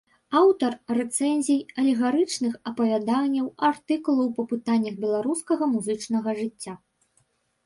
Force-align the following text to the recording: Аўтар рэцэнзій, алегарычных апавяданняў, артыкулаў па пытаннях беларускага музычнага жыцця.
Аўтар 0.37 0.73
рэцэнзій, 0.99 1.59
алегарычных 1.83 2.53
апавяданняў, 2.71 3.45
артыкулаў 3.69 4.33
па 4.39 4.43
пытаннях 4.55 4.95
беларускага 5.05 5.63
музычнага 5.77 6.29
жыцця. 6.43 6.73